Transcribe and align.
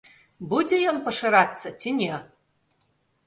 Будзе 0.53 0.77
ён 0.91 0.95
пашырацца 1.09 1.67
ці 1.83 1.89
не? 1.99 2.09